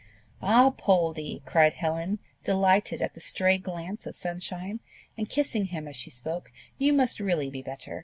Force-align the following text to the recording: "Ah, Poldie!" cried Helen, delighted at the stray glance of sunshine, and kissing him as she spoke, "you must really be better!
"Ah, 0.41 0.71
Poldie!" 0.71 1.43
cried 1.45 1.73
Helen, 1.73 2.17
delighted 2.43 3.03
at 3.03 3.13
the 3.13 3.21
stray 3.21 3.59
glance 3.59 4.07
of 4.07 4.15
sunshine, 4.15 4.79
and 5.15 5.29
kissing 5.29 5.65
him 5.65 5.87
as 5.87 5.95
she 5.95 6.09
spoke, 6.09 6.51
"you 6.79 6.91
must 6.91 7.19
really 7.19 7.51
be 7.51 7.61
better! 7.61 7.99